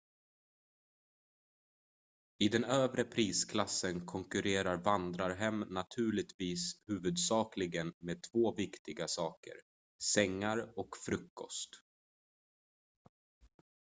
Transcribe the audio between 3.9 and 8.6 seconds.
konkurrerar vandrarhem naturligtvis huvudsakligen med två